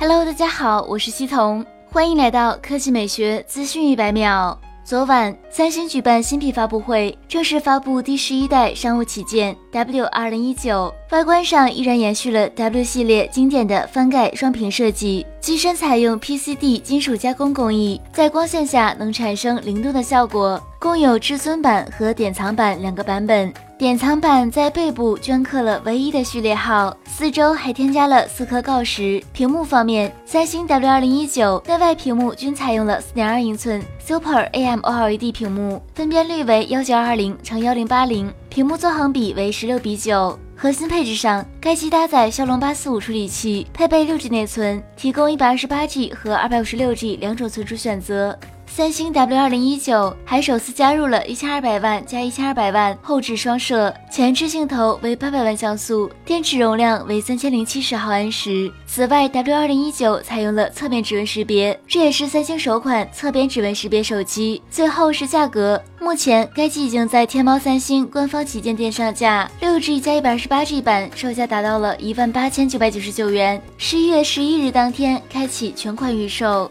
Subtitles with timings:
[0.00, 4.56] Hello，大家好，我是西彤，欢迎来到科技美学资讯一百秒。
[4.84, 10.94] 昨晚，三星举办新品发布会，正式发布第十一代商务旗舰 W 二零一九。
[11.10, 20.62] 外观上依然延续了 W 系列经典的翻盖双屏设计，机身采用 PCD 金属加工工艺，在光线下能产生灵动的效果。
[20.78, 23.52] 共有至尊版和典藏版两个版本。
[23.78, 29.22] 典藏版在背部镌刻了唯一的序列号，四周还添加了四颗锆石。
[29.32, 40.36] 屏幕方面，三星 W 二零一九内外屏幕均采用了四点二英寸 Super AMOLED 屏幕，分辨率为幺九二零乘幺零八零，屏幕纵横比为十六比九。
[40.56, 48.36] 核心配置上，该机搭载骁龙八四五处理器，配备六 G 内存，提供一百二十八 G 和二百五十六 G 两种存储选择。
[48.70, 58.70] 三星 W 二零一九还首次加入了一千二百万加一千二百万后置双摄，前置镜头为八百万像素，电池容量为三千零七十毫安时。
[58.86, 64.62] 此外，W 二零一九采用了侧面指纹识别，这也是三星首款侧边指纹识别手机。
[64.70, 76.70] 最后是价格，目前该机已经在天猫三星官方旗舰店上架，六 G 加一百二十八 G 版售价达到了一万八千九百九十九元，十一月十一日当天开启全款预售。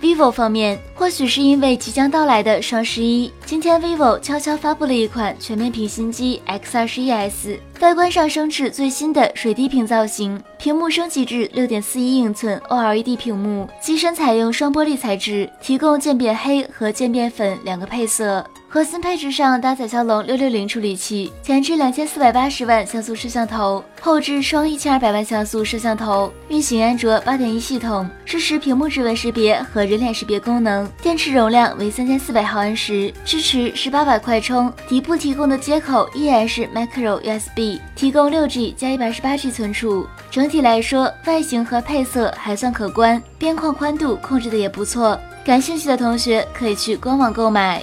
[0.00, 18.44] Vivo 方面，或许是因为即将到来的双十一，今天 vivo 悄悄发布了一款全面屏新机 X 二十一 S，外观上升至最新的水滴屏造型，屏幕升级至六点四一英寸 OLED 屏幕，机身采用双玻璃材质，提供渐变黑和渐变粉两个配色。
[18.76, 40.06] 核心配置上搭载骁龙六六零处理器，前置两千四百八十万像素摄像头，后置双一千二百万像素摄像头，运行安卓八点一系统，支持屏幕指纹识别和人脸识别功能，电池容量为三千四百毫安时，支持十八瓦快充，底部提供的接口依然是 Micro USB，提供六 G 加一百二十八 G 存储。
[40.30, 47.82] 整体来说，外形和配色还算可观，边框宽度控制的也不错，感兴趣的同学可以去官网购买。